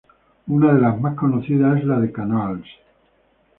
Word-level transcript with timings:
Una 0.47 0.73
de 0.73 0.81
las 0.81 0.99
más 0.99 1.13
conocidas 1.13 1.77
es 1.77 1.83
la 1.85 1.99
de 1.99 2.11
Canals. 2.11 2.65